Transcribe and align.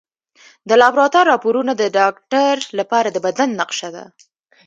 د 0.69 0.71
لابراتوار 0.81 1.25
راپورونه 1.33 1.71
د 1.75 1.83
ډاکټر 1.97 2.55
لپاره 2.79 3.07
د 3.11 3.17
بدن 3.25 3.49
نقشه 3.59 3.89
ده. 3.95 4.05